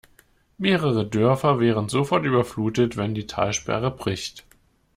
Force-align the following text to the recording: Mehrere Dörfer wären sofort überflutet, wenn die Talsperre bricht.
Mehrere 0.57 1.05
Dörfer 1.07 1.59
wären 1.59 1.87
sofort 1.87 2.25
überflutet, 2.25 2.97
wenn 2.97 3.13
die 3.13 3.27
Talsperre 3.27 3.91
bricht. 3.91 4.47